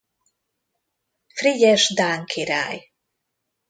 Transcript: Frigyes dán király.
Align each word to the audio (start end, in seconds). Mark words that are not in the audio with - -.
Frigyes 1.27 1.93
dán 1.93 2.25
király. 2.25 2.91